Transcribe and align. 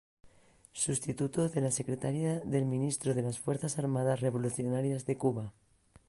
Sustituto 0.73 1.47
de 1.47 1.61
la 1.61 1.69
Secretaría 1.69 2.39
del 2.39 2.65
Ministro 2.65 3.13
de 3.13 3.21
las 3.21 3.37
Fuerzas 3.37 3.77
Armadas 3.77 4.19
Revolucionarias 4.19 5.05
de 5.05 5.15
Cuba. 5.15 5.53